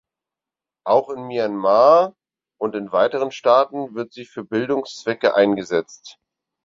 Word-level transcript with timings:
Auch 0.83 1.11
in 1.11 1.27
Myanmar 1.27 2.15
und 2.59 2.73
in 2.73 2.91
weiteren 2.91 3.29
Staaten 3.29 3.93
wird 3.93 4.13
sie 4.13 4.25
für 4.25 4.43
Bildungszwecke 4.43 5.35
eingesetzt. 5.35 6.17